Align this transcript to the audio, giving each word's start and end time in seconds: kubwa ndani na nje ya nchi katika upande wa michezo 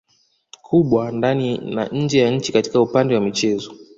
kubwa 0.65 1.11
ndani 1.11 1.57
na 1.75 1.87
nje 1.87 2.19
ya 2.19 2.31
nchi 2.31 2.51
katika 2.51 2.81
upande 2.81 3.15
wa 3.15 3.21
michezo 3.21 3.73